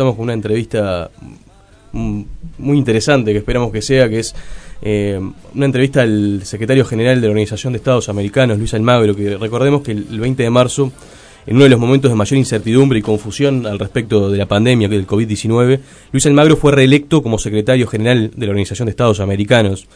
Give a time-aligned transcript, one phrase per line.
[0.00, 1.10] estamos con una entrevista
[1.92, 4.34] muy interesante que esperamos que sea, que es
[4.80, 5.20] eh,
[5.54, 9.82] una entrevista al secretario general de la Organización de Estados Americanos, Luis Almagro, que recordemos
[9.82, 10.90] que el 20 de marzo,
[11.46, 14.88] en uno de los momentos de mayor incertidumbre y confusión al respecto de la pandemia
[14.88, 15.80] del COVID-19,
[16.12, 19.86] Luis Almagro fue reelecto como secretario general de la Organización de Estados Americanos.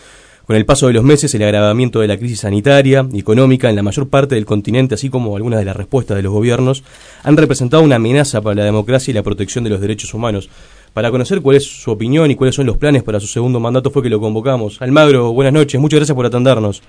[0.46, 3.76] Con el paso de los meses, el agravamiento de la crisis sanitaria y económica en
[3.76, 6.84] la mayor parte del continente, así como algunas de las respuestas de los gobiernos,
[7.22, 10.50] han representado una amenaza para la democracia y la protección de los derechos humanos.
[10.92, 13.90] Para conocer cuál es su opinión y cuáles son los planes para su segundo mandato
[13.90, 14.82] fue que lo convocamos.
[14.82, 16.82] Almagro, buenas noches, muchas gracias por atendernos.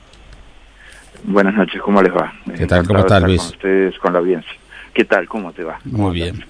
[1.23, 2.33] Buenas noches, ¿cómo les va?
[2.57, 2.85] ¿Qué tal?
[2.85, 3.41] ¿Cómo está Luis?
[3.41, 4.51] Con ustedes, con la audiencia.
[4.93, 5.27] ¿Qué tal?
[5.29, 5.79] ¿Cómo te va?
[5.85, 6.43] Muy bien.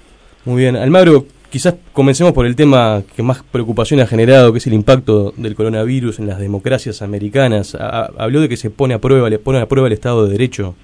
[0.43, 0.75] Muy bien.
[0.75, 5.31] Almagro, quizás comencemos por el tema que más preocupación ha generado, que es el impacto
[5.37, 7.75] del coronavirus en las democracias americanas.
[7.75, 10.75] habló de que se pone a prueba, le pone a prueba el Estado de Derecho.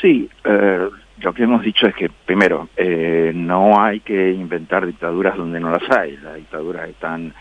[0.00, 0.88] Sí, eh,
[1.18, 5.70] lo que hemos dicho es que, primero, eh, no hay que inventar dictaduras donde no
[5.70, 6.16] las hay.
[6.16, 7.32] Las dictaduras están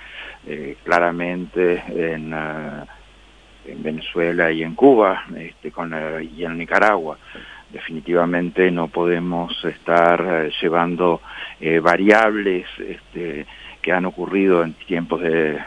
[0.46, 2.86] eh, claramente en, eh,
[3.66, 7.18] en, Venezuela y en Cuba este, con, y en Nicaragua.
[7.72, 11.22] Definitivamente no podemos estar llevando
[11.82, 13.46] variables este,
[13.82, 15.58] que han ocurrido en tiempos de,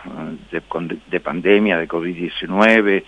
[0.51, 0.63] de,
[1.11, 3.05] de pandemia, de COVID-19,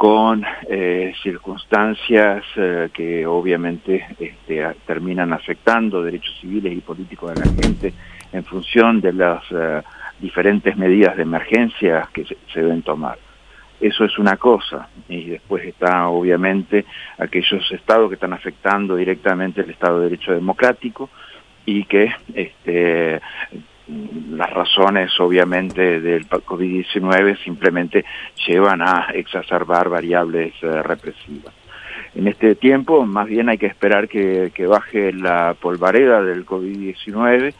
[0.00, 7.62] con eh, circunstancias eh, que obviamente este, terminan afectando derechos civiles y políticos de la
[7.62, 7.92] gente
[8.32, 9.82] en función de las eh,
[10.18, 13.18] diferentes medidas de emergencia que se, deben tomar.
[13.80, 16.84] Eso es una cosa, y después está obviamente
[17.18, 21.08] aquellos estados que están afectando directamente el Estado de Derecho Democrático
[21.64, 23.20] y que este,
[24.32, 28.04] las razones obviamente del COVID-19 simplemente
[28.46, 31.54] llevan a exacerbar variables eh, represivas.
[32.14, 37.54] En este tiempo más bien hay que esperar que, baje la polvareda del COVID-19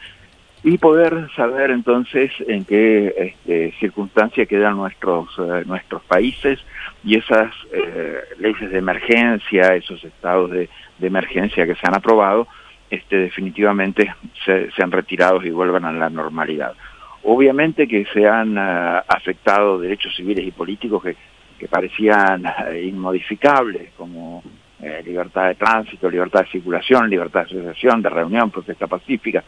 [0.63, 6.59] y poder saber entonces en qué este, circunstancia quedan nuestros, eh, nuestros países
[7.03, 10.69] y esas eh, leyes de emergencia, esos estados de
[11.01, 12.47] emergencia que se han aprobado,
[12.91, 14.13] este, definitivamente
[14.45, 16.73] se, han retirado y vuelvan a la normalidad.
[17.23, 21.15] Obviamente que se han uh, afectado derechos civiles y políticos que,
[21.57, 24.43] que parecían uh, inmodificables, como
[24.81, 29.43] eh, libertad de tránsito, libertad de circulación, libertad de asociación, de reunión, protesta pacífica.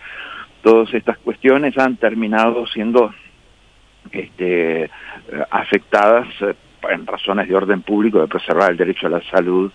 [0.63, 3.13] Todas estas cuestiones han terminado siendo
[4.11, 4.89] este,
[5.51, 6.55] afectadas eh,
[6.89, 9.71] en razones de orden público de preservar el derecho a la salud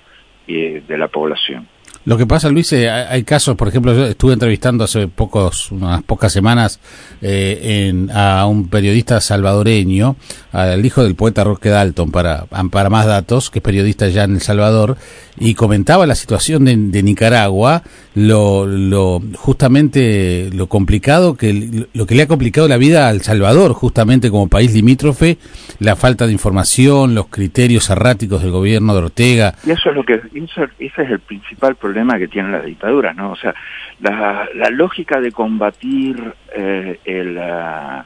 [0.47, 1.69] y de la población.
[2.05, 6.03] Lo que pasa, Luis, eh, hay casos, por ejemplo, yo estuve entrevistando hace pocos, unas
[6.03, 6.81] pocas semanas
[7.21, 10.17] eh, en, a un periodista salvadoreño,
[10.53, 14.37] al hijo del poeta Roque Dalton, para, para más datos, que es periodista ya en
[14.37, 14.97] El Salvador,
[15.39, 17.83] y comentaba la situación de, Nicaragua,
[18.15, 23.73] lo, lo, justamente lo complicado que, lo que le ha complicado la vida al Salvador,
[23.73, 25.39] justamente como país limítrofe,
[25.79, 29.55] la falta de información, los criterios erráticos del gobierno de Ortega.
[29.65, 33.33] Y eso es lo que, ese es el principal problema que tiene la dictadura, ¿no?
[33.33, 33.55] O sea,
[34.01, 38.03] la, lógica de combatir eh, el, uh,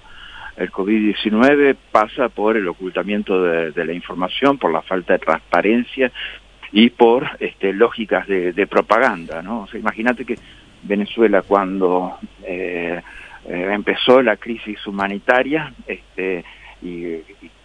[0.56, 6.12] el COVID-19 pasa por el ocultamiento de, la información, por la falta de transparencia
[6.72, 9.62] y por este, lógicas de, propaganda, ¿no?
[9.62, 10.36] O sea, imagínate que
[10.82, 13.00] Venezuela cuando eh,
[13.46, 16.44] eh, empezó la crisis humanitaria este,
[16.82, 17.16] y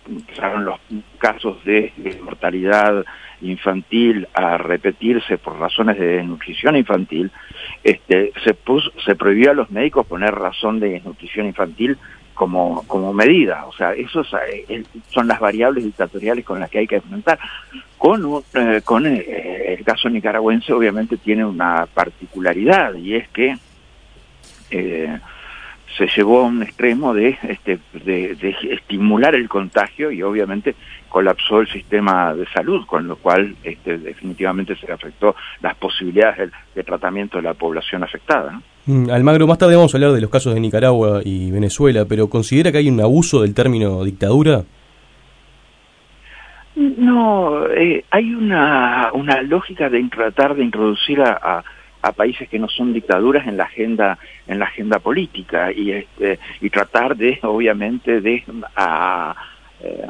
[0.07, 0.79] empezaron los
[1.17, 1.91] casos de,
[2.23, 3.05] mortalidad
[3.41, 7.31] infantil a repetirse por razones de desnutrición infantil,
[7.83, 11.97] este, se, puso, se prohibió a los médicos poner razón de desnutrición infantil
[12.33, 13.65] como, como medida.
[13.65, 14.27] O sea, esos
[14.69, 17.39] eh, son las variables dictatoriales con las que hay que enfrentar.
[17.97, 23.57] Con, eh, con eh, el caso nicaragüense obviamente tiene una particularidad y es que
[24.69, 25.19] eh,
[25.97, 30.75] se llevó a un extremo de, este, de, de, estimular el contagio y obviamente
[31.09, 36.83] colapsó el sistema de salud, con lo cual este, definitivamente se afectó las posibilidades de,
[36.83, 38.51] tratamiento de la población afectada.
[38.51, 38.61] ¿no?
[38.85, 42.29] Mm, Almagro, más tarde vamos a hablar de los casos de Nicaragua y Venezuela, pero
[42.29, 44.63] ¿considera que hay un abuso del término dictadura?
[46.75, 51.63] No, eh, hay una, una lógica de tratar de introducir a, a,
[52.01, 54.17] a, países que no son dictaduras en la agenda
[54.47, 58.43] en la agenda política y este, y tratar de obviamente de
[58.75, 59.35] a,
[59.81, 60.07] eh,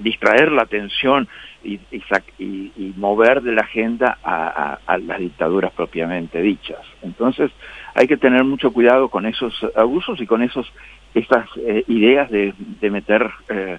[0.00, 1.28] distraer la atención
[1.64, 2.02] y, y,
[2.38, 6.80] y, mover de la agenda a, las dictaduras propiamente dichas.
[7.02, 7.50] Entonces
[7.94, 10.70] hay que tener mucho cuidado con esos abusos y con esos
[11.14, 13.78] estas eh, ideas de, de meter eh,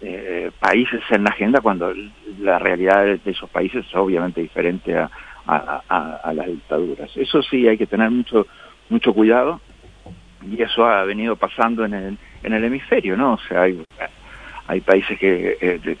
[0.00, 1.92] eh, países en la agenda cuando
[2.38, 5.10] la realidad de esos países es obviamente diferente a,
[5.48, 7.16] a, las dictaduras.
[7.16, 8.46] Eso sí hay que tener mucho
[8.90, 9.60] mucho cuidado
[10.50, 13.34] y eso ha venido pasando en el, en el hemisferio, ¿no?
[13.34, 13.82] O sea, hay,
[14.66, 15.96] hay países que, eh,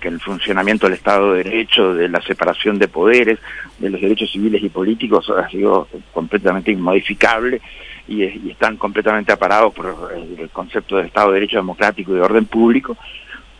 [0.00, 3.38] que el funcionamiento del Estado de Derecho, de la separación de poderes,
[3.78, 7.60] de los derechos civiles y políticos ha sido completamente inmodificable
[8.08, 12.22] y, y están completamente aparados por el concepto de Estado de Derecho democrático y de
[12.22, 12.96] orden público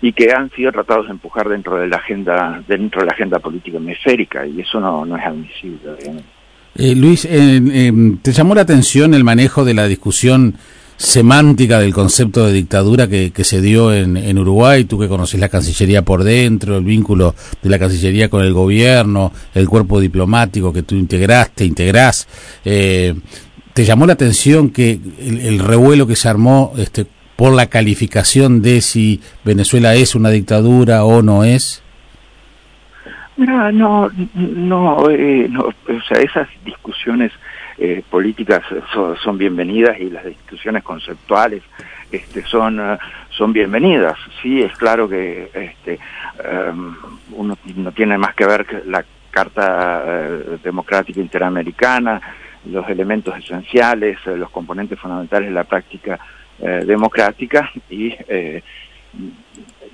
[0.06, 3.41] y que han sido tratados de empujar dentro de la agenda dentro de la agenda
[3.41, 5.81] política hemisférica y eso no, no es admisible
[6.76, 7.91] eh, Luis eh,
[8.23, 10.55] te llamó la atención el manejo de la discusión
[10.97, 15.41] semántica del concepto de dictadura que, que se dio en, en, Uruguay, tú que conoces
[15.41, 20.73] la Cancillería por dentro, el vínculo de la Cancillería con el gobierno, el cuerpo diplomático
[20.73, 22.26] que tú integraste, integrás,
[22.64, 23.14] eh,
[23.75, 28.62] ¿te llamó la atención que el, el, revuelo que se armó este, por la calificación
[28.62, 31.82] de si Venezuela es una dictadura o no es?
[33.36, 37.32] no, no, eh, no, o sea, esas discusiones
[37.78, 38.62] eh, políticas
[39.22, 41.62] son, bienvenidas y las discusiones conceptuales
[42.10, 42.96] este, son, uh,
[43.28, 44.16] son bienvenidas.
[44.40, 45.98] Sí, es claro que este,
[46.70, 46.96] um,
[47.32, 52.20] uno no tiene más que ver la Carta uh, Democrática Interamericana,
[52.64, 56.18] los elementos esenciales, uh, los componentes fundamentales de la práctica
[56.58, 58.14] democrática y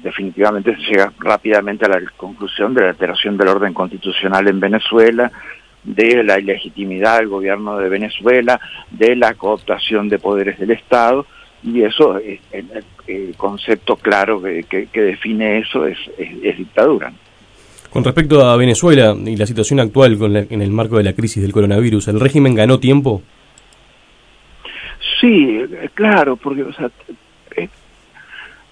[0.02, 5.30] definitivamente se llega rápidamente a la conclusión de la alteración del orden constitucional en Venezuela,
[5.84, 8.60] de la ilegitimidad del gobierno de Venezuela,
[8.90, 11.26] de la cooptación de poderes del Estado,
[11.62, 15.98] y eso, es, el, concepto claro que, define eso es,
[16.56, 17.12] dictadura.
[17.90, 21.42] Con respecto a Venezuela y la situación actual con en el marco de la crisis
[21.42, 23.22] del coronavirus, ¿el régimen ganó tiempo?
[25.22, 25.64] Sí,
[25.94, 26.90] claro, porque o sea,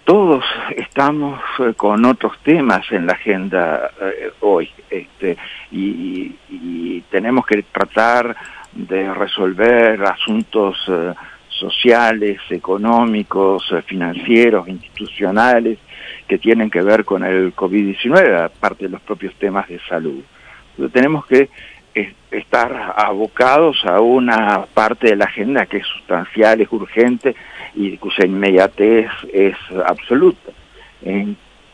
[0.03, 0.45] todos
[0.77, 5.37] estamos eh, con otros temas en la agenda eh, hoy este,
[5.71, 6.35] y,
[7.11, 8.37] tenemos que tratar
[8.73, 11.15] de resolver asuntos eh,
[11.49, 15.79] sociales, económicos, financieros, institucionales
[16.27, 20.23] que tienen que ver con el COVID-19, aparte de los propios temas de salud.
[20.93, 21.51] tenemos que
[22.31, 27.35] estar abocados a una parte de la agenda que es sustancial, es urgente
[27.75, 29.57] y cuya inmediatez es
[29.87, 30.53] absoluta.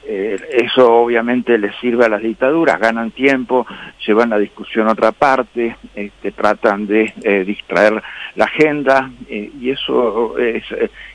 [0.09, 3.67] Eh, eso obviamente les sirve a las dictaduras, ganan tiempo,
[4.07, 8.01] llevan la discusión a otra parte, este, tratan de eh, distraer
[8.37, 10.63] la agenda eh, y eso es,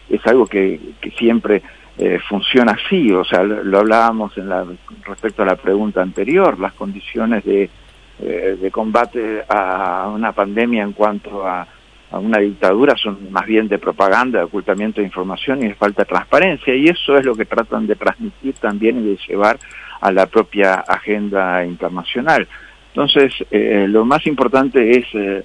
[0.10, 1.62] es algo que, que siempre
[2.28, 4.66] funciona así, o sea, lo, lo hablábamos en la,
[5.06, 7.70] respecto a la pregunta anterior, las condiciones de
[8.22, 11.68] eh, de combate a una pandemia en cuanto a,
[12.12, 16.10] una dictadura son más bien de propaganda, de ocultamiento de información y de falta de
[16.10, 19.58] transparencia, y eso es lo que tratan de transmitir también y de llevar
[20.02, 22.50] a la propia agenda internacional.
[22.90, 25.44] Entonces, eh, lo más importante es, eh,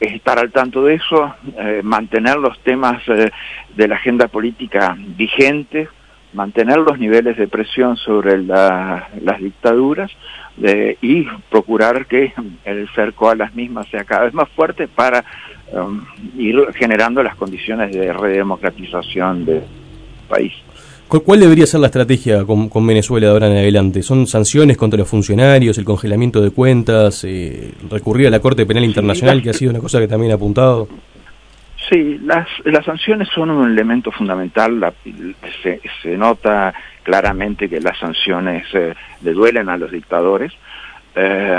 [0.00, 1.34] estar al tanto de eso,
[1.82, 5.88] mantener los temas de la agenda política vigentes,
[6.32, 10.10] mantener los niveles de presión sobre las dictaduras
[10.56, 12.32] de, y procurar que
[12.64, 15.24] el cerco a las mismas sea cada vez más fuerte para
[15.72, 16.04] um,
[16.36, 19.62] ir generando las condiciones de redemocratización del
[20.28, 20.52] país.
[21.08, 24.02] ¿Cuál debería ser la estrategia con, Venezuela de ahora en adelante?
[24.02, 28.84] ¿Son sanciones contra los funcionarios, el congelamiento de cuentas, eh, recurrir a la Corte Penal
[28.84, 30.88] Internacional, que ha sido una cosa que también ha apuntado?
[31.88, 34.80] Sí, las, las sanciones son un elemento fundamental.
[34.80, 34.92] La,
[35.62, 40.52] se, se, nota claramente que las sanciones eh, le duelen a los dictadores.
[41.14, 41.58] Eh,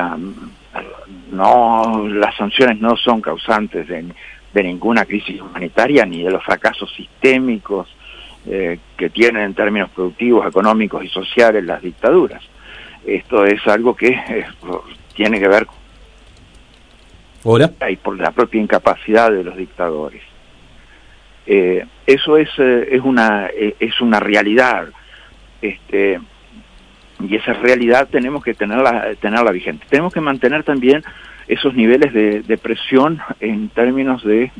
[1.31, 4.05] no, las sanciones no son causantes de,
[4.53, 7.87] de, ninguna crisis humanitaria ni de los fracasos sistémicos
[8.45, 12.43] eh, que tienen en términos productivos, económicos y sociales las dictaduras.
[13.05, 14.45] Esto es algo que eh,
[15.15, 15.76] tiene que ver con
[17.89, 20.21] y por la propia incapacidad de los dictadores.
[21.45, 24.89] Eh, eso es, eh, es, una, eh, es una realidad.
[25.61, 26.19] Este,
[27.19, 29.85] y esa realidad tenemos que tenerla, tenerla vigente.
[29.89, 31.03] Tenemos que mantener también
[31.47, 34.51] esos niveles de, presión en términos de,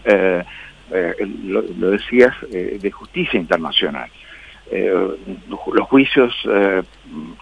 [1.44, 4.10] lo, decías, de justicia internacional.
[4.72, 6.34] Los juicios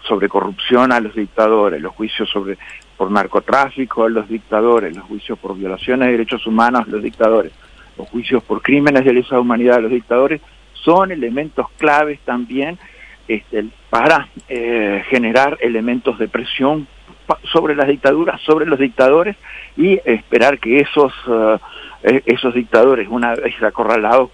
[0.06, 2.56] sobre corrupción a los dictadores, los juicios sobre
[2.96, 7.52] por narcotráfico a los dictadores, los juicios por violaciones de derechos humanos a los dictadores,
[7.98, 10.40] los juicios por crímenes de lesa humanidad a los dictadores,
[10.72, 12.78] son elementos claves también
[13.28, 16.86] este, para eh, generar elementos de presión
[17.52, 19.36] sobre las dictaduras, sobre los dictadores
[19.76, 21.58] y esperar que esos, uh,
[22.02, 24.30] esos dictadores, una vez acorralados,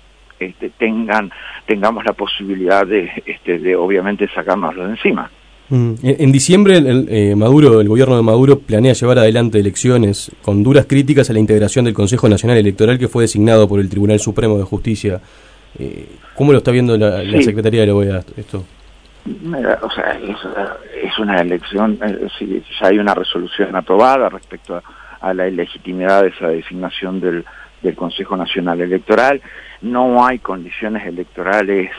[0.46, 1.30] este, tengan,
[1.66, 5.30] tengamos la posibilidad de, este, de obviamente sacárnoslo de encima.
[5.68, 5.94] Mm.
[6.02, 10.84] En, diciembre, el, eh, Maduro, el gobierno de Maduro planea llevar adelante elecciones con duras
[10.86, 14.58] críticas a la integración del Consejo Nacional Electoral que fue designado por el Tribunal Supremo
[14.58, 15.20] de Justicia.
[15.78, 18.64] Eh, ¿Cómo lo está viendo la, Secretaría de la OEA esto?
[19.24, 20.18] o sea,
[21.02, 24.82] es, una elección, eh, si, ya hay una resolución aprobada respecto
[25.20, 27.44] a, la ilegitimidad de esa designación del,
[27.82, 29.40] del Consejo Nacional Electoral,
[29.82, 31.90] no hay condiciones electorales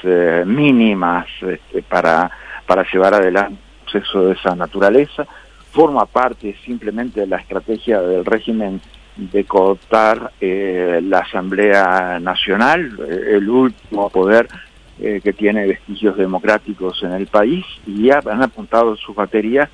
[0.45, 2.31] mínimas este, para
[2.65, 5.25] para llevar adelante un proceso de esa naturaleza.
[5.71, 8.79] Forma parte simplemente de la estrategia del régimen
[9.15, 14.47] de cooptar eh, la Asamblea Nacional, eh, el último poder
[14.99, 19.69] eh, que tiene vestigios democráticos en el país, y han apuntado sus baterías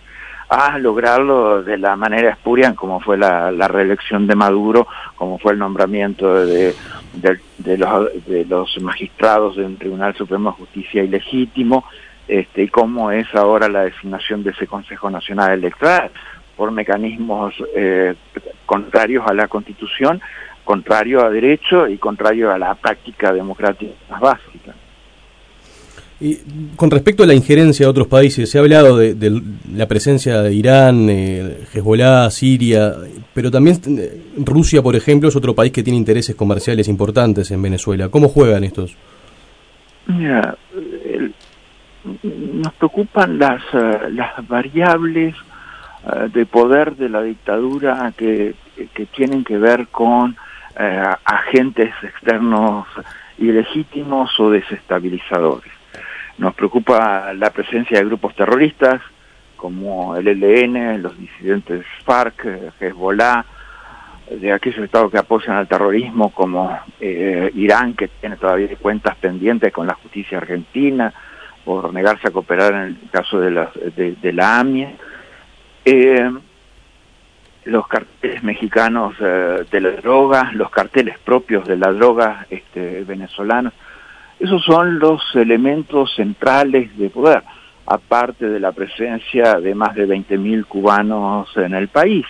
[0.50, 5.60] a lograrlo de la manera espuria, como fue la, reelección de Maduro, como fue el
[5.60, 6.74] nombramiento de,
[8.48, 11.86] los magistrados de un Tribunal Supremo de Justicia ilegítimo,
[12.28, 16.12] este, y cómo es ahora la designación de ese Consejo Nacional Electoral
[16.56, 18.16] por mecanismos eh,
[18.66, 20.20] contrarios a la Constitución,
[20.64, 24.74] contrario a derecho y contrario a la práctica democrática más básica.
[26.76, 29.42] Con respecto a la injerencia de otros países, se ha hablado de,
[29.74, 32.94] la presencia de Irán, eh, Hezbollah, Siria,
[33.34, 37.62] pero también eh, Rusia, por ejemplo, es otro país que tiene intereses comerciales importantes en
[37.62, 38.10] Venezuela.
[38.10, 38.98] ¿Cómo juegan estos?
[40.08, 40.58] Mira,
[42.24, 44.12] nos preocupan las, eh,
[44.46, 45.36] variables
[46.04, 48.56] eh, de poder de la dictadura que,
[49.16, 50.36] tienen que ver con
[51.26, 52.88] agentes externos
[53.38, 55.79] ilegítimos o desestabilizadores.
[56.40, 59.02] Nos preocupa la presencia de grupos terroristas
[59.58, 63.46] como el ELN, los disidentes FARC, Hezbollah,
[64.32, 69.86] de aquellos estados que apoyan al terrorismo como Irán, que tiene todavía cuentas pendientes con
[69.86, 71.14] la justicia argentina,
[71.66, 74.96] por negarse a cooperar en el caso de la, de, la AMIE.
[75.84, 76.32] Eh,
[77.66, 83.74] los carteles mexicanos eh, de la droga, los carteles propios de la droga este, venezolanos,
[84.40, 87.44] esos son los elementos centrales de poder,
[87.86, 92.26] aparte de la presencia de más de 20.000 cubanos en el país,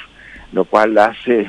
[0.54, 1.48] lo cual hace,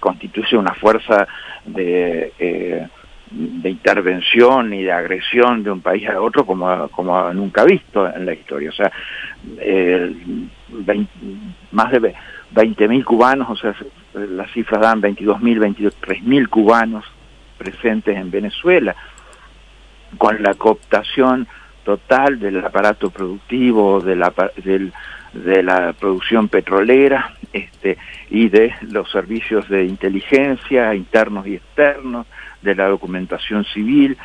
[0.00, 1.26] constituye una fuerza
[1.64, 2.86] de eh,
[3.30, 8.24] de intervención y de agresión de un país a otro como, como nunca visto en
[8.24, 8.70] la historia.
[8.70, 8.92] O sea,
[11.72, 12.14] más de
[12.54, 13.74] 20.000 cubanos, o sea,
[14.14, 17.04] las cifras dan 22.000, 23.000 cubanos
[17.58, 18.94] presentes en Venezuela,
[20.18, 21.46] con la cooptación
[21.84, 24.32] total del aparato productivo, de la,
[25.32, 27.96] de la producción petrolera este,
[28.30, 32.26] y de los servicios de inteligencia internos y externos,
[32.62, 34.16] de la documentación civil,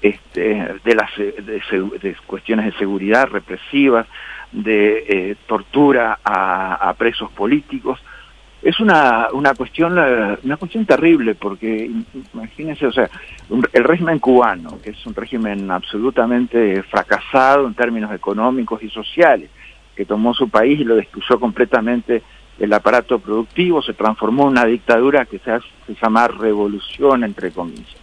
[0.00, 4.06] este, de las de, cuestiones de seguridad represivas,
[4.52, 8.00] de eh, tortura a, presos políticos.
[8.62, 9.98] Es una, una cuestión
[10.42, 11.90] una cuestión terrible porque
[12.34, 13.08] imagínense, o sea,
[13.72, 19.48] el régimen cubano, que es un régimen absolutamente fracasado en términos económicos y sociales,
[19.96, 22.22] que tomó su país y lo destruyó completamente
[22.58, 25.66] el aparato productivo, se transformó en una dictadura que se, hace,
[26.00, 27.96] llama revolución, entre comillas.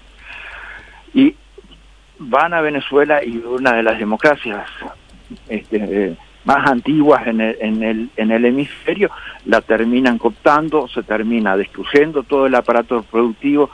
[1.14, 1.36] Y
[2.18, 4.68] van a Venezuela y una de las democracias
[5.48, 9.12] este, eh, más antiguas en el, en, el, en el hemisferio
[9.46, 13.70] la terminan cooptando, se termina destruyendo todo el aparato productivo,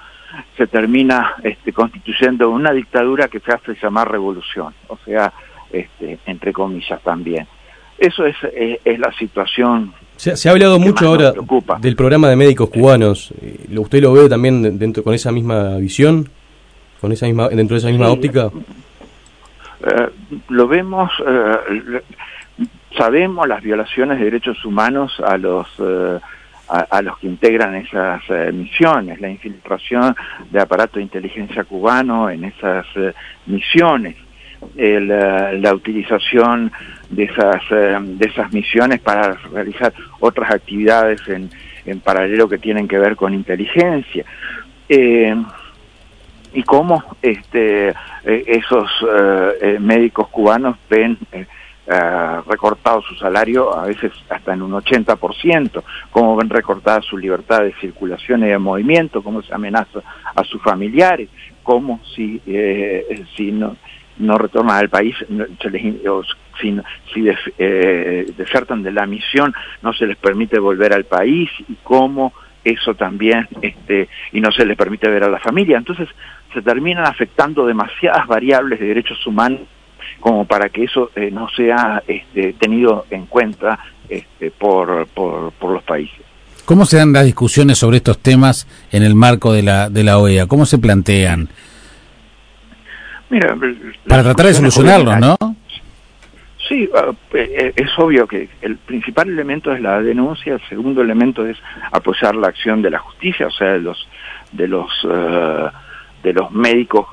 [0.58, 5.32] se termina este, constituyendo una dictadura que se hace llamar revolución, o sea,
[5.72, 7.48] este, entre comillas también.
[7.98, 8.36] Eso es,
[8.84, 11.34] es la situación se, ha hablado mucho ahora
[11.80, 13.34] del programa de médicos cubanos.
[13.42, 16.30] Eh, ¿Usted lo ve también dentro con esa misma visión?
[17.02, 18.50] ¿Con esa misma, dentro de esa misma óptica?
[19.86, 20.10] Eh,
[20.50, 22.02] lo vemos, eh,
[22.98, 25.68] sabemos las violaciones de derechos humanos a los
[26.70, 28.22] a, los que integran esas
[28.52, 30.16] misiones, la infiltración
[30.50, 32.88] de aparato de inteligencia cubano en esas
[33.46, 34.16] misiones,
[34.76, 36.72] la utilización
[37.10, 41.50] de esas, eh, de esas misiones para realizar otras actividades en,
[41.86, 44.26] en paralelo que tienen que ver con inteligencia.
[44.90, 45.36] Eh,
[46.56, 47.94] y cómo este, eh,
[48.26, 48.90] esos
[49.80, 51.18] médicos cubanos ven
[51.86, 57.74] recortado su salario a veces hasta en un 80%, cómo ven recortada su libertad de
[57.74, 60.00] circulación y de movimiento, cómo se amenaza
[60.34, 61.30] a sus familiares,
[61.62, 62.42] cómo si,
[63.36, 63.76] si no,
[64.18, 65.16] no retornan al país,
[66.62, 66.80] si,
[67.14, 72.34] si eh, desertan de la misión, no se les permite volver al país y cómo
[72.64, 75.78] eso también, este, y no se les permite ver a la familia.
[75.78, 76.08] Entonces
[76.54, 79.62] se terminan afectando demasiadas variables de derechos humanos
[80.20, 83.80] como para que eso eh, no sea este, tenido en cuenta
[84.10, 86.20] este, por, por, por los países.
[86.66, 90.18] ¿Cómo se dan las discusiones sobre estos temas en el marco de la, de la
[90.18, 90.48] OEA?
[90.48, 91.50] ¿Cómo se plantean?
[93.30, 93.56] Mira,
[94.08, 95.36] Para tratar de solucionarlo, ¿no?
[96.70, 101.46] Sí, ah, eh, es obvio que el principal elemento es la denuncia, el segundo elemento
[101.46, 101.58] es
[101.92, 104.08] apoyar la acción de la justicia, o sea, de los
[104.54, 105.68] de los eh,
[106.24, 107.08] de los médicos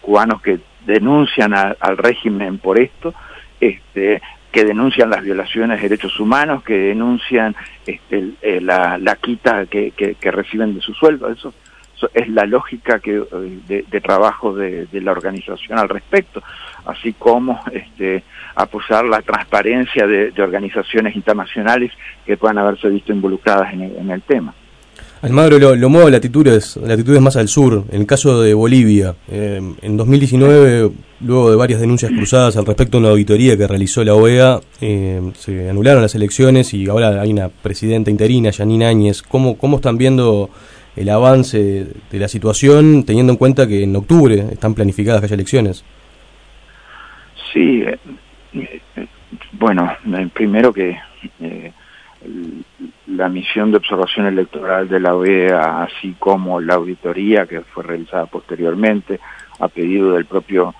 [0.00, 3.14] cubanos que denuncian al régimen por esto,
[3.60, 7.54] este, que denuncian las violaciones de derechos humanos, que denuncian
[7.86, 11.30] este, la, la, quita que, que, reciben de su sueldo.
[11.30, 11.52] Eso,
[12.14, 13.20] es la lógica que,
[13.66, 16.40] de, de trabajo de, de, la organización al respecto,
[16.86, 18.22] así como este,
[18.54, 21.92] apoyar la transparencia de, organizaciones internacionales
[22.26, 24.54] que puedan haberse visto involucradas en el, tema.
[25.20, 27.84] Almagro lo, lo mueve latitudes, latitudes más al sur.
[27.90, 32.98] En el caso de Bolivia, eh, en 2019, luego de varias denuncias cruzadas al respecto
[32.98, 37.32] de una auditoría que realizó la OEA, eh, se anularon las elecciones y ahora hay
[37.32, 39.22] una presidenta interina, Janine Áñez.
[39.22, 40.50] ¿Cómo, ¿Cómo están viendo
[40.94, 45.34] el avance de la situación, teniendo en cuenta que en octubre están planificadas que haya
[45.34, 45.84] elecciones?
[47.52, 47.98] Sí, eh,
[49.52, 49.90] bueno,
[50.32, 50.96] primero que
[51.40, 51.72] eh,
[53.08, 58.26] la misión de observación electoral de la OEA, así como la auditoría que fue realizada
[58.26, 59.18] posteriormente
[59.58, 60.74] a pedido del propio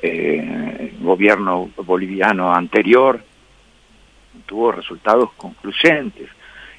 [0.00, 3.20] eh, gobierno boliviano anterior,
[4.46, 6.30] tuvo resultados concluyentes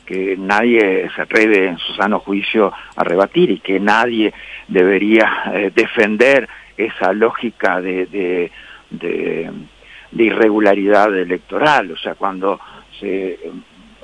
[0.05, 4.33] que nadie se atreve en su sano juicio a rebatir y que nadie
[4.67, 8.51] debería eh, defender esa lógica de, de,
[8.89, 9.51] de
[10.11, 12.59] de irregularidad electoral, o sea, cuando
[12.99, 13.39] se,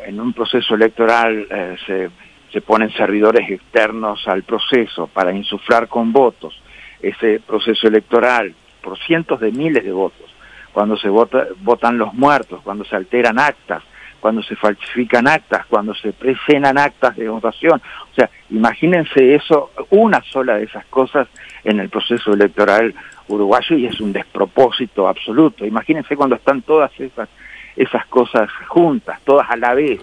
[0.05, 2.09] en un proceso electoral eh, se,
[2.51, 6.61] se ponen servidores externos al proceso para insuflar con votos
[7.01, 10.33] ese proceso electoral por cientos de miles de votos,
[10.73, 13.83] cuando se vota, votan los muertos, cuando se alteran actas,
[14.19, 17.81] cuando se falsifican actas, cuando se presenan actas de votación.
[18.11, 21.27] O sea, imagínense eso, una sola de esas cosas
[21.63, 22.93] en el proceso electoral
[23.27, 25.65] uruguayo y es un despropósito absoluto.
[25.65, 27.29] Imagínense cuando están todas esas,
[27.75, 30.01] esas cosas juntas, todas a la vez.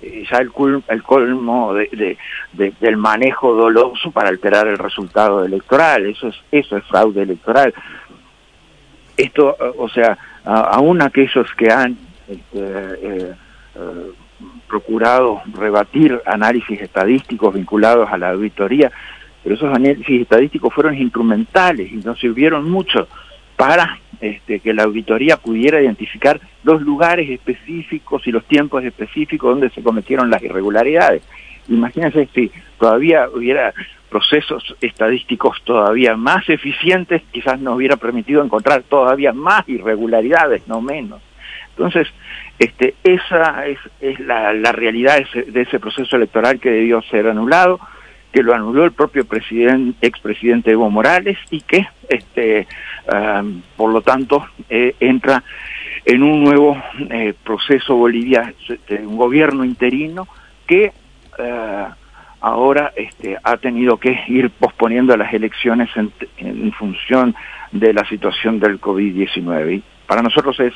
[0.00, 0.50] Eh, ya el,
[0.88, 2.16] el colmo de,
[2.52, 7.74] del manejo doloso para alterar el resultado electoral, eso es, eso es fraude electoral.
[9.16, 13.34] Esto, o sea, aún aquellos que han este, eh,
[13.74, 14.12] eh,
[14.68, 18.92] procurado rebatir análisis estadísticos vinculados a la auditoría,
[19.42, 23.08] pero esos análisis estadísticos fueron instrumentales y no sirvieron mucho
[23.58, 29.68] para este, que la auditoría pudiera identificar los lugares específicos y los tiempos específicos donde
[29.70, 31.22] se cometieron las irregularidades.
[31.68, 33.74] Imagínense si todavía hubiera
[34.08, 41.20] procesos estadísticos todavía más eficientes, quizás nos hubiera permitido encontrar todavía más irregularidades, no menos.
[41.70, 42.06] Entonces,
[42.60, 47.02] este, esa es, es la, la, realidad de ese, de ese, proceso electoral que debió
[47.02, 47.80] ser anulado,
[48.32, 52.66] que lo anuló el propio presidente, expresidente Evo Morales y que, este,
[53.12, 55.42] um, por lo tanto, eh, entra
[56.04, 58.52] en un nuevo eh, proceso Bolivia,
[59.00, 60.28] un gobierno interino
[60.66, 60.92] que
[61.38, 61.92] uh,
[62.40, 67.34] ahora este, ha tenido que ir posponiendo las elecciones en, en función
[67.72, 69.76] de la situación del COVID-19.
[69.76, 70.72] Y para nosotros es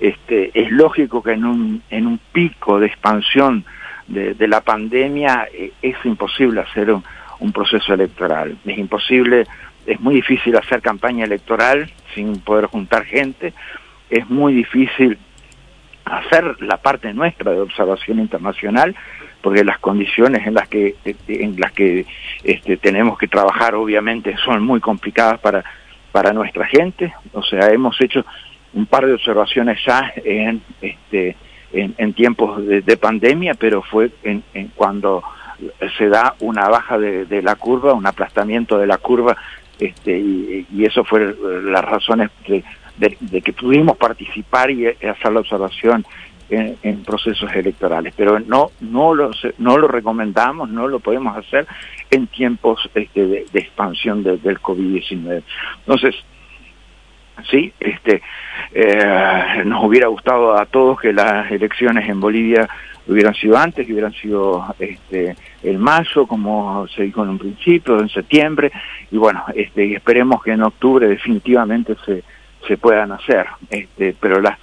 [0.00, 3.64] este, es lógico que en un, en un pico de expansión
[4.08, 7.02] de, la pandemia eh, es imposible hacer un,
[7.40, 8.56] un, proceso electoral.
[8.64, 9.46] Es imposible,
[9.86, 13.52] es muy difícil hacer campaña electoral sin poder juntar gente,
[14.10, 15.18] es muy difícil
[16.04, 18.94] hacer la parte nuestra de observación internacional
[19.42, 20.94] porque las condiciones en las que
[21.26, 22.06] en las que
[22.44, 25.64] este, tenemos que trabajar obviamente son muy complicadas para
[26.12, 28.24] para nuestra gente o sea hemos hecho
[28.74, 31.34] un par de observaciones ya en, este,
[31.72, 34.42] en, tiempos de, pandemia, pero fue en,
[34.74, 35.22] cuando
[35.98, 39.36] se da una baja de, la curva, un aplastamiento de la curva,
[39.78, 46.04] este, y, eso fue las razones de, que pudimos participar y hacer la observación
[46.48, 48.14] en, procesos electorales.
[48.16, 51.66] Pero no, no, lo, no lo recomendamos, no lo podemos hacer
[52.10, 55.42] en tiempos este, de, expansión del COVID-19.
[55.80, 56.14] Entonces,
[57.50, 58.22] sí, este,
[58.72, 62.68] eh, nos hubiera gustado a todos que las elecciones en Bolivia
[63.08, 68.00] hubieran sido antes, que hubieran sido este, el mayo, como se dijo en un principio,
[68.00, 68.72] en septiembre,
[69.10, 72.24] y bueno, este, esperemos que en octubre definitivamente se,
[72.66, 74.58] se puedan hacer, este, pero las,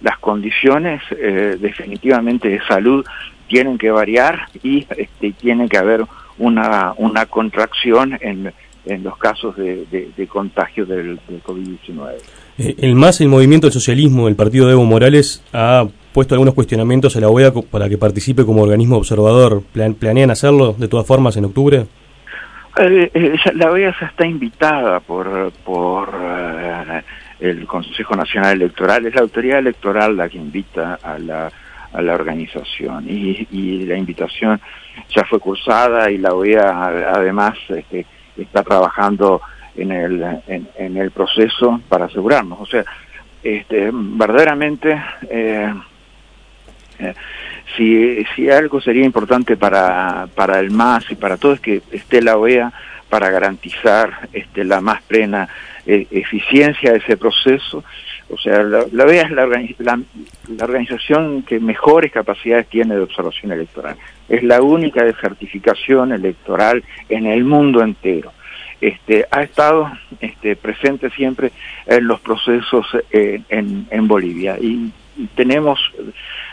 [0.00, 3.04] las condiciones eh, definitivamente de salud
[3.48, 6.04] tienen que variar y este, tiene que haber
[6.38, 8.52] una, una contracción en
[8.84, 12.14] en los casos de, contagio del, COVID-19.
[12.58, 16.54] Eh, el MAS, el Movimiento del Socialismo, el partido de Evo Morales, ha puesto algunos
[16.54, 19.62] cuestionamientos a la OEA para que participe como organismo observador.
[19.72, 21.86] ¿Planean hacerlo de todas formas en octubre?
[22.78, 26.08] Eh, eh, la OEA ya está invitada por, por
[27.40, 31.50] el Consejo Nacional Electoral, es la autoridad electoral la que invita a la,
[31.92, 34.60] a la organización y, y la invitación
[35.14, 39.40] ya fue cursada y la OEA además este, está trabajando
[39.76, 42.60] en el, en, el proceso para asegurarnos.
[42.60, 42.84] O sea,
[43.42, 45.74] este, verdaderamente, eh,
[46.98, 47.14] eh,
[47.76, 52.22] si, si algo sería importante para, para el MAS y para todo es que esté
[52.22, 52.72] la OEA
[53.08, 55.48] para garantizar este, la más plena
[55.84, 57.84] eh, eficiencia de ese proceso.
[58.32, 59.46] O sea, la, OEA es la,
[59.78, 63.96] la, organización que mejores capacidades tiene de observación electoral.
[64.26, 68.32] Es la única de certificación electoral en el mundo entero.
[68.80, 71.52] Este, ha estado este, presente siempre
[71.86, 74.90] en los procesos eh, en, Bolivia y,
[75.36, 75.78] tenemos,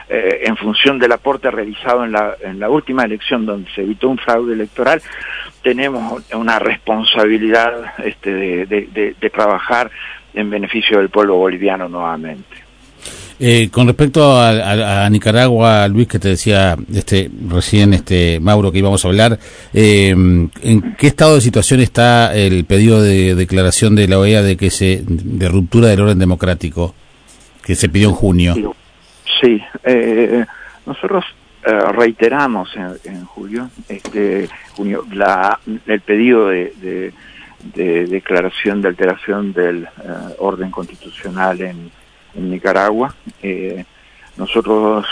[0.09, 4.09] eh, en función del aporte realizado en la, en la última elección donde se evitó
[4.09, 5.01] un fraude electoral,
[5.63, 9.89] tenemos una responsabilidad este, de, trabajar
[10.39, 12.69] en beneficio del pueblo boliviano nuevamente.
[13.41, 19.05] Eh, con respecto a, Nicaragua, Luis, que te decía este recién este Mauro que íbamos
[19.05, 19.39] a hablar,
[19.73, 24.57] eh, ¿en qué estado de situación está el pedido de declaración de la OEA de
[24.57, 26.93] que se de ruptura del orden democrático
[27.63, 28.75] que se pidió en junio?
[29.41, 30.45] Sí, eh,
[30.85, 31.23] nosotros
[31.65, 32.69] eh, reiteramos
[33.03, 37.11] en, julio, este, junio, la, el pedido de,
[37.73, 39.87] declaración de alteración del eh,
[40.39, 41.91] orden constitucional en,
[42.35, 43.15] Nicaragua.
[43.41, 43.83] Eh,
[44.37, 45.05] nosotros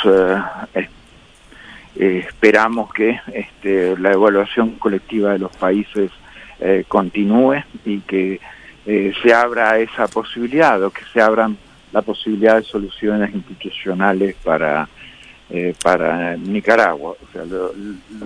[1.95, 6.11] esperamos que este, la evaluación colectiva de los países
[6.87, 8.39] continúe y que
[8.85, 11.57] se abra esa posibilidad o que se abran
[11.91, 14.87] la posibilidad de soluciones institucionales para
[15.49, 17.11] eh, para Nicaragua.
[17.11, 17.71] O sea, lo,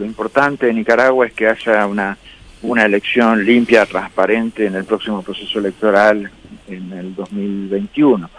[0.03, 2.17] importante de Nicaragua es que haya una,
[2.63, 6.29] una elección limpia, transparente en el próximo proceso electoral
[6.67, 8.29] en el 2021.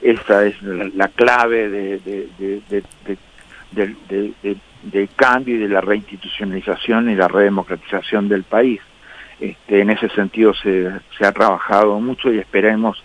[0.00, 1.98] Esta es la, clave de,
[4.82, 8.80] de, cambio y de la reinstitucionalización y la redemocratización del país.
[9.40, 13.02] Este, en ese sentido se, se ha trabajado mucho y esperemos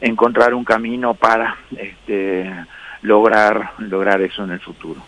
[0.00, 2.50] encontrar un camino para este,
[3.02, 5.00] lograr, lograr eso en el futuro.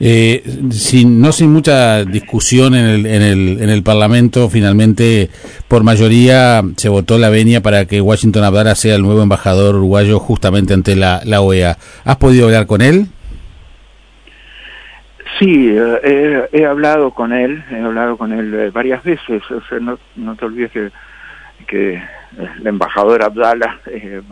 [0.00, 5.30] Eh, sin, no sin mucha discusión en el, en, el, en el Parlamento, finalmente
[5.68, 10.18] por mayoría se votó la venia para que Washington Abdala sea el nuevo embajador uruguayo
[10.18, 11.78] justamente ante la, la OEA.
[12.04, 13.06] ¿Has podido hablar con él?
[15.38, 19.42] Sí, eh, he, hablado con él, he hablado con él eh, varias veces.
[19.50, 20.90] O sea, no, no te olvides que,
[21.66, 22.02] que
[22.60, 23.80] el embajador Abdala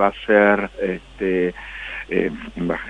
[0.01, 1.55] va a ser este,
[2.12, 2.31] eh,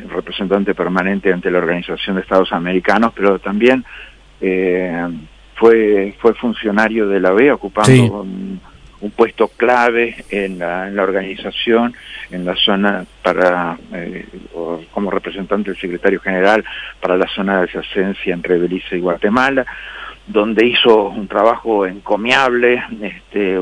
[0.08, 3.84] representante permanente ante la Organización de Estados Americanos, pero también
[4.40, 5.06] eh,
[5.54, 8.60] fue, fue funcionario de la OEA ocupando un,
[9.16, 11.94] puesto clave en la, en la organización,
[12.30, 14.26] en la zona para, eh,
[14.92, 16.64] como representante del secretario general
[17.00, 19.66] para la zona de adyacencia entre Belice y Guatemala,
[20.26, 23.56] donde hizo un trabajo encomiable, este,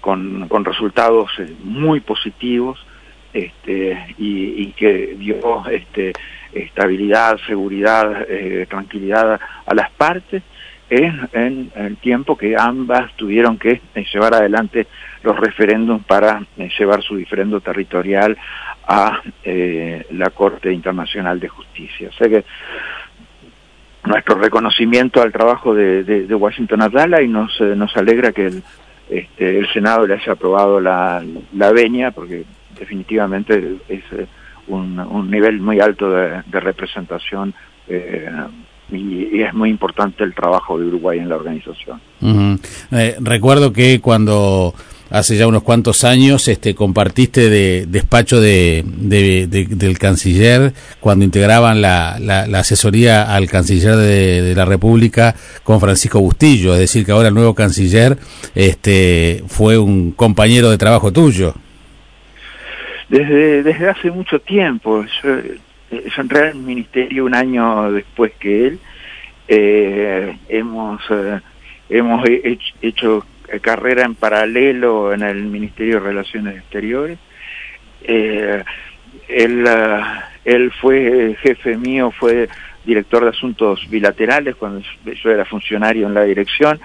[0.00, 2.84] con, con resultados eh, muy positivos
[3.34, 6.12] este, y, que dio este,
[6.52, 10.42] estabilidad, seguridad, eh, tranquilidad a las partes
[10.88, 14.86] en, en, el tiempo que ambas tuvieron que eh, llevar adelante
[15.24, 18.36] los referéndums para eh, llevar su diferendo territorial
[18.86, 19.20] a
[20.10, 22.10] la Corte Internacional de Justicia.
[22.10, 22.44] O sea que
[24.04, 28.62] nuestro reconocimiento al trabajo de, de, Washington Abdala y nos, nos alegra que el,
[29.08, 32.44] este, el Senado le haya aprobado la, la venia, porque
[32.78, 34.26] definitivamente es eh,
[34.68, 37.54] un, nivel muy alto de, representación
[37.88, 38.28] eh,
[38.90, 42.00] y, es muy importante el trabajo de Uruguay en la organización.
[42.90, 44.74] Eh, recuerdo que cuando
[45.10, 52.18] hace ya unos cuantos años este compartiste de despacho de, del canciller cuando integraban la,
[52.18, 57.34] la, asesoría al canciller de, la República con Francisco Bustillo, es decir que ahora el
[57.34, 58.18] nuevo canciller
[58.54, 61.54] este fue un compañero de trabajo tuyo
[63.08, 65.04] desde, desde hace mucho tiempo.
[65.22, 65.40] Yo,
[65.90, 68.78] yo entré al ministerio un año después que él.
[69.46, 71.40] Eh, hemos, eh,
[71.90, 72.24] hemos
[72.80, 73.26] hecho,
[73.60, 77.18] carrera en paralelo en el Ministerio de Relaciones Exteriores.
[78.02, 78.64] Eh,
[79.28, 79.64] él,
[80.44, 82.48] él fue jefe mío, fue
[82.84, 86.80] director de asuntos bilaterales cuando yo era funcionario en la dirección.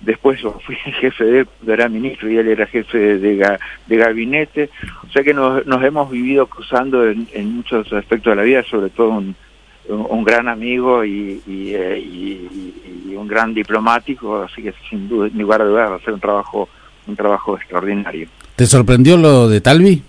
[0.00, 4.70] Después yo fui jefe de él, era ministro y él era jefe de, de, gabinete,
[5.06, 8.62] o sea que nos, nos hemos vivido cruzando en, en, muchos aspectos de la vida,
[8.64, 9.34] sobre todo un,
[9.88, 15.38] un gran amigo y, y, eh, y, un gran diplomático, así que sin duda, en
[15.38, 16.68] lugar de dudas va a ser un trabajo,
[17.06, 18.28] un trabajo extraordinario.
[18.54, 20.02] ¿Te sorprendió lo de Talvi?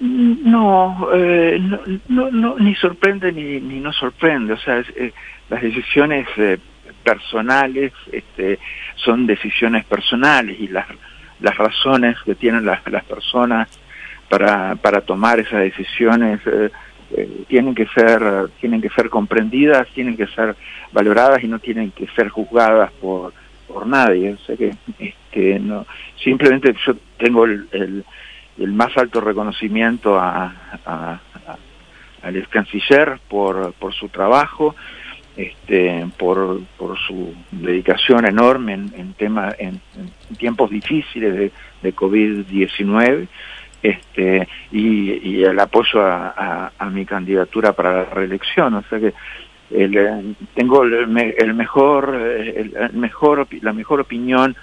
[0.00, 1.60] No, eh,
[2.08, 5.12] no, no, ni sorprende ni, ni no sorprende, o sea, eh,
[5.48, 6.58] las decisiones eh,
[7.02, 8.58] personales este,
[8.96, 10.86] son decisiones personales y las,
[11.40, 13.68] las razones que tienen las, las personas
[14.28, 16.70] para, para tomar esas decisiones eh,
[17.16, 20.54] eh, tienen que ser tienen que ser comprendidas, tienen que ser
[20.92, 23.32] valoradas y no tienen que ser juzgadas por
[23.66, 24.34] por nadie.
[24.34, 25.86] O sea que este, no,
[26.22, 28.04] simplemente yo tengo el, el,
[28.58, 30.52] el más alto reconocimiento a,
[30.84, 31.20] a,
[32.22, 34.74] al canciller por, por su trabajo,
[35.40, 36.60] este, por,
[37.06, 39.80] su dedicación enorme en, en, tema, en,
[40.36, 43.26] tiempos difíciles de, de COVID-19
[43.82, 48.74] este, y, el apoyo a, mi candidatura para la reelección.
[48.74, 49.14] O sea que
[49.70, 54.54] el, eh, tengo el, el mejor, el, mejor, la mejor opinión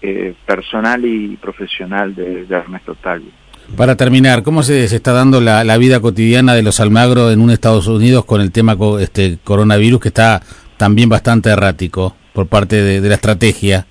[0.00, 3.32] eh, personal y profesional de, de Ernesto Talvi.
[3.76, 7.40] Para terminar, ¿cómo se, se está dando la, la, vida cotidiana de los Almagro en
[7.40, 10.42] un Estados Unidos con el tema este coronavirus que está
[10.76, 13.86] también bastante errático por parte de, la estrategia?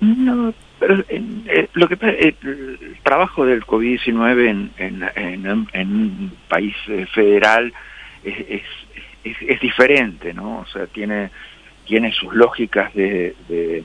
[0.00, 6.32] No, pero eh, lo que el, el trabajo del COVID-19 en, en, en, en, un
[6.48, 7.72] país eh, federal
[8.24, 8.62] es, es,
[9.24, 10.58] es, es, diferente, ¿no?
[10.58, 11.30] O sea, tiene,
[11.86, 13.84] tiene sus lógicas de, de,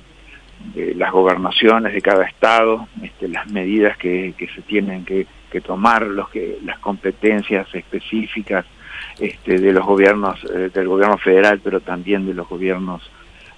[0.74, 5.62] de las gobernaciones de cada estado, este, las medidas que, que se tienen que, que
[5.62, 8.66] tomar, los que, las competencias específicas
[9.20, 13.02] este, de los gobiernos, eh, del gobierno federal, pero también de los gobiernos,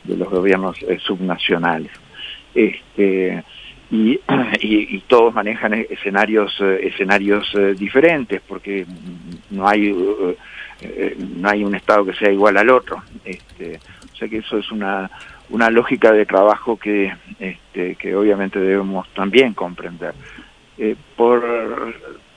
[0.04, 1.92] de los gobiernos eh, subnacionales.
[2.56, 3.44] Este
[3.92, 4.20] y,
[4.62, 8.86] y, y todos manejan escenarios escenarios eh, diferentes porque
[9.52, 9.94] no hay
[10.82, 13.02] eh, no hay un estado que sea igual al otro.
[13.24, 13.80] Este
[14.14, 15.10] o sea que eso es una
[15.50, 20.14] una lógica de trabajo que este que obviamente debemos también comprender
[20.78, 21.94] eh, por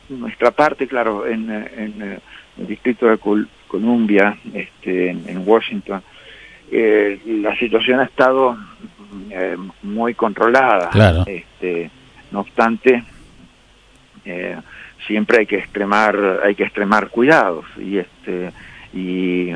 [0.09, 2.21] nuestra parte claro en, en
[2.59, 6.03] el distrito de Col Columbia este en, en Washington
[6.71, 8.57] eh, la situación ha estado
[9.31, 10.91] eh, muy controlada.
[10.91, 11.25] Claro.
[11.27, 11.91] Este,
[12.33, 13.05] no obstante,
[14.25, 14.57] eh,
[15.07, 18.53] siempre hay que extremar, hay que extremar cuidados y este
[18.93, 19.53] y,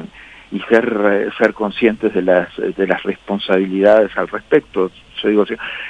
[0.52, 4.90] y ser ser conscientes de las de las responsabilidades al respecto.
[5.22, 5.44] Yo digo,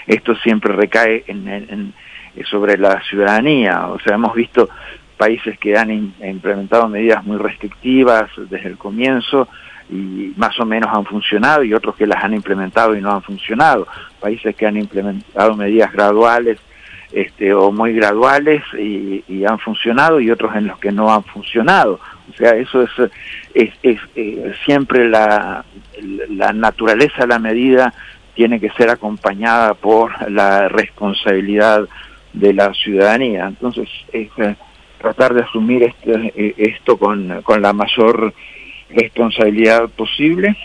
[0.06, 1.94] esto siempre recae en, en,
[2.34, 3.88] en sobre la ciudadanía.
[3.88, 4.68] O sea, hemos visto
[5.16, 9.48] países que han implementado medidas muy restrictivas desde el comienzo
[9.90, 13.22] y más o menos han funcionado y otros que las han implementado y no han
[13.22, 13.86] funcionado.
[14.20, 16.58] Países que han implementado medidas graduales
[17.12, 21.98] este, o muy graduales y, han funcionado y otros en los que no han funcionado.
[22.30, 22.90] O sea, eso es,
[23.54, 25.64] es, es, es siempre la,
[26.28, 27.92] la naturaleza la medida
[28.34, 31.88] tiene que ser acompañada por la responsabilidad
[32.32, 33.46] de la ciudadanía.
[33.46, 34.28] Entonces, es,
[34.98, 38.34] tratar de asumir este, esto con, con la mayor
[38.90, 40.56] responsabilidad posible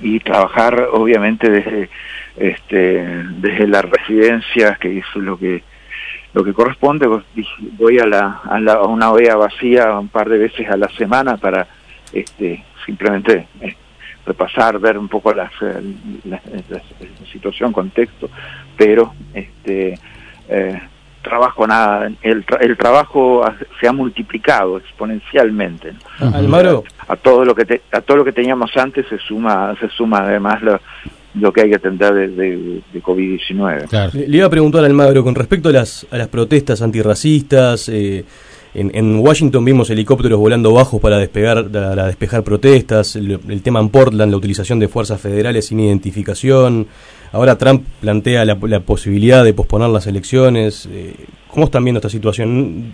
[0.00, 1.90] y trabajar obviamente desde
[2.36, 3.04] este
[3.38, 5.62] desde la residencia que es lo que
[6.32, 7.08] lo que corresponde.
[7.72, 11.36] Voy a la a, la, una olla vacía un par de veces a la semana
[11.36, 11.66] para
[12.12, 13.76] este simplemente eh,
[14.26, 15.50] repasar ver un poco la,
[16.24, 16.80] la, la,
[17.32, 18.28] situación contexto
[18.76, 19.98] pero este
[20.48, 20.80] eh,
[21.22, 23.44] trabajo nada el, el trabajo
[23.80, 26.34] se ha multiplicado exponencialmente ¿no?
[26.34, 29.88] Almaro a todo lo que te, a todo lo que teníamos antes se suma se
[29.88, 30.80] suma además lo,
[31.34, 34.10] lo que hay que atender de, de, de COVID-19 claro.
[34.14, 37.88] le, le, iba a preguntar al Almagro con respecto a las a las protestas antirracistas
[37.88, 38.24] eh,
[38.74, 43.88] en, en, Washington vimos helicópteros volando bajos para despegar para despejar protestas, el, tema en
[43.88, 46.86] Portland, la utilización de fuerzas federales sin identificación.
[47.32, 50.88] Ahora Trump plantea la, posibilidad de posponer las elecciones.
[50.90, 51.14] Eh,
[51.48, 52.92] ¿Cómo están viendo esta situación?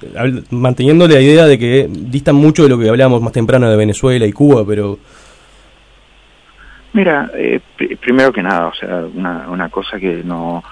[0.51, 4.27] Manteniendo la idea de que distan mucho de lo que hablábamos más temprano de Venezuela
[4.27, 4.99] y Cuba, pero...
[6.95, 10.63] Mira, eh, pr primero que nada, o sea, una, una cosa que no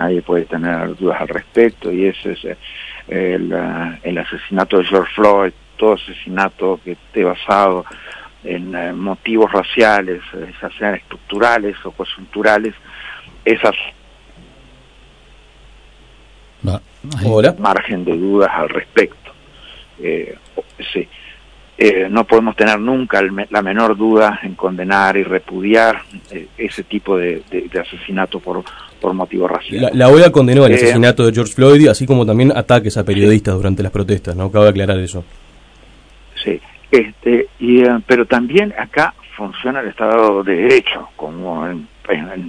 [0.00, 2.38] nadie puede tener dudas al respecto y es, es
[3.10, 3.52] el,
[4.02, 7.84] el asesinato de George Floyd, todo asesinato que esté basado
[8.44, 10.22] en uh, motivos raciales,
[10.60, 12.74] ya sean estructurales o coyunturales,
[13.44, 13.74] esas
[16.62, 16.80] no,
[17.58, 19.32] margen de dudas al respecto.
[19.98, 20.36] Eh,
[20.92, 21.08] sí.
[21.82, 27.16] Eh, no podemos tener nunca la menor duda en condenar y repudiar eh, ese tipo
[27.16, 27.42] de,
[27.80, 28.62] asesinato por,
[29.00, 29.90] por motivo racial.
[29.94, 33.82] La, OEA condenó el asesinato de George Floyd, así como también ataques a periodistas durante
[33.82, 34.52] las protestas, ¿no?
[34.52, 35.24] Cabe aclarar eso.
[36.44, 41.88] Sí, este, y, pero también acá funciona el Estado de Derecho, como en,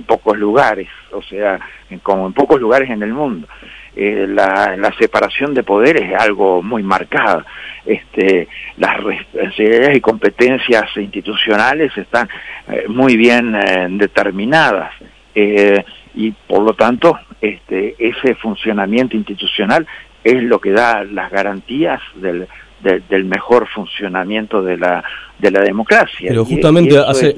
[0.05, 1.57] pocos lugares, o sea,
[2.03, 3.47] como en pocos lugares en el mundo.
[3.95, 7.43] Eh, la, separación de poderes es algo muy marcado.
[7.85, 12.29] Este, las responsabilidades y competencias institucionales están
[12.69, 14.93] eh, muy bien eh, determinadas
[15.33, 19.87] y por lo tanto este, ese funcionamiento institucional
[20.23, 22.47] es lo que da las garantías del,
[22.81, 25.03] del mejor funcionamiento de la,
[25.39, 26.27] de la democracia.
[26.29, 27.35] Pero justamente hace,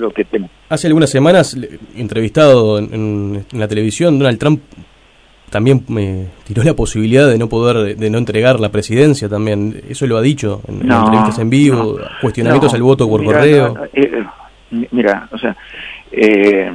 [0.69, 1.57] hace algunas semanas,
[1.95, 4.61] entrevistado en, la televisión, Donald Trump
[5.53, 9.83] también me tiró la posibilidad de no poder, de no entregar la presidencia también.
[9.87, 13.75] Eso lo ha dicho en, entrevistas en vivo, cuestionamientos al voto por correo.
[13.93, 14.25] Eh,
[14.89, 15.55] mira, o sea,
[16.11, 16.71] eh,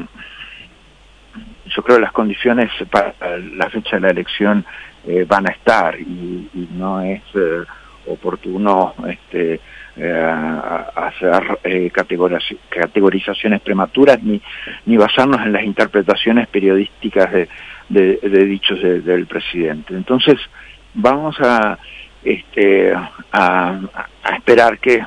[1.74, 3.12] yo creo que las condiciones para
[3.56, 4.64] la fecha de la elección
[5.08, 7.22] eh, van a estar y, no es
[8.06, 9.60] oportuno este,
[10.94, 11.90] hacer
[12.70, 14.40] categorizaciones prematuras ni,
[14.86, 17.48] ni basarnos en las interpretaciones periodísticas de
[17.88, 19.94] de, dichos del presidente.
[19.94, 20.38] Entonces,
[20.94, 21.78] vamos a,
[22.22, 22.92] este,
[23.32, 23.80] a,
[24.36, 25.04] esperar que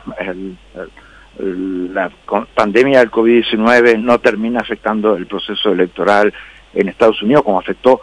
[1.39, 2.11] la
[2.55, 6.33] pandemia del COVID-19 no termine afectando el proceso electoral
[6.73, 8.01] en Estados Unidos, como afectó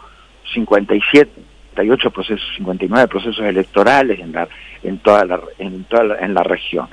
[0.53, 4.47] 57 58 procesos, 59 procesos electorales en la,
[4.83, 6.87] en toda la, en toda en la región.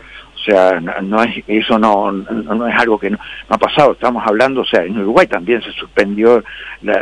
[0.46, 3.92] Sea, no, es, eso no, no, es algo que no, ha pasado.
[3.92, 6.44] Estamos hablando, o sea, en Uruguay también se suspendió
[6.82, 7.00] la,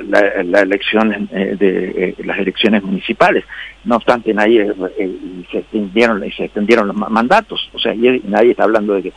[0.63, 3.45] elección eh, de eh, las elecciones municipales.
[3.85, 5.17] No obstante, nadie eh,
[5.53, 7.69] se extendieron se extendieron los mandatos.
[7.75, 9.13] O sea, nadie está hablando de que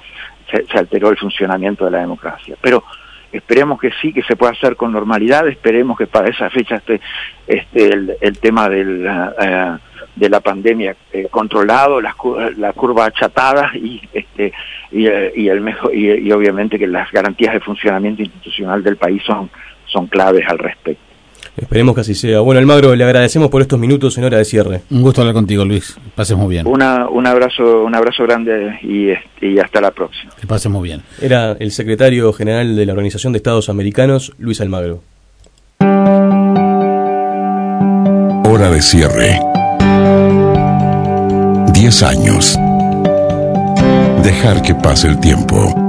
[0.51, 2.57] se, se alteró el funcionamiento de la democracia.
[2.61, 2.83] Pero
[3.31, 6.99] esperemos que sí, que se pueda hacer con normalidad, esperemos que para esa fecha esté
[7.47, 9.07] este, el, tema del,
[10.17, 12.15] de la pandemia eh, controlado, la,
[12.57, 14.51] la curva achatada y, este,
[14.91, 19.21] y, eh, y el mejor, y, obviamente que las garantías de funcionamiento institucional del país
[19.25, 19.49] son,
[19.85, 21.03] son claves al respecto.
[21.55, 22.39] Esperemos que así sea.
[22.41, 24.81] Bueno, Almagro, le agradecemos por estos minutos en hora de cierre.
[24.91, 25.97] Un gusto hablar contigo, Luis.
[26.13, 26.67] Pases muy bien.
[26.67, 29.09] Una, un abrazo, un abrazo grande y,
[29.43, 30.31] y hasta la próxima.
[30.39, 31.01] Que pases muy bien.
[31.19, 35.01] Era el secretario general de la Organización de Estados Americanos, Luis Almagro.
[38.49, 39.39] Hora de cierre.
[41.73, 42.57] Diez años.
[44.23, 45.86] Dejar que pase el tiempo.